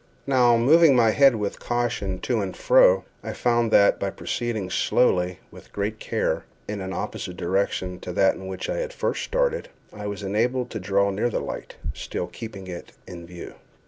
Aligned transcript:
Now, 0.25 0.57
moving 0.57 0.95
my 0.95 1.11
head 1.11 1.35
with 1.35 1.59
caution 1.59 2.17
to 2.21 2.41
and 2.41 2.57
fro, 2.57 3.05
I 3.23 3.33
found 3.33 3.69
that, 3.69 3.99
by 3.99 4.09
proceeding 4.09 4.71
slowly, 4.71 5.41
with 5.51 5.71
great 5.71 5.99
care, 5.99 6.43
in 6.67 6.81
an 6.81 6.91
opposite 6.91 7.37
direction 7.37 7.99
to 7.99 8.11
that 8.13 8.33
in 8.33 8.47
which 8.47 8.67
I 8.67 8.77
had 8.77 8.85
at 8.85 8.93
first 8.93 9.23
started, 9.23 9.69
I 9.93 10.07
was 10.07 10.23
enabled 10.23 10.71
to 10.71 10.79
draw 10.79 11.11
near 11.11 11.29
the 11.29 11.39
light, 11.39 11.75
still 11.93 12.25
keeping 12.25 12.65
it 12.65 12.93
in 13.05 13.27
view. 13.27 13.53